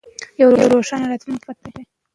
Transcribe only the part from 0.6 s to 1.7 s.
روښانه راتلونکی زموږ په تمه